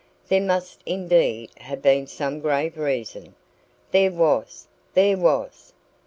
[0.29, 3.35] "There must indeed have been some grave reason"
[3.91, 5.73] "There was there was!"